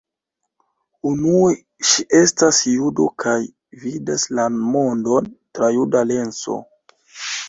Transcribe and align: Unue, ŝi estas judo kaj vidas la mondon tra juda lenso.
Unue, 1.09 1.49
ŝi 1.89 2.05
estas 2.19 2.61
judo 2.71 3.05
kaj 3.23 3.35
vidas 3.83 4.25
la 4.39 4.47
mondon 4.55 5.29
tra 5.59 5.71
juda 5.77 6.03
lenso. 6.13 6.57